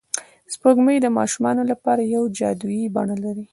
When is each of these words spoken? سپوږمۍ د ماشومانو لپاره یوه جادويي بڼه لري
سپوږمۍ 0.53 0.97
د 1.01 1.07
ماشومانو 1.17 1.61
لپاره 1.71 2.01
یوه 2.15 2.27
جادويي 2.37 2.85
بڼه 2.95 3.15
لري 3.23 3.45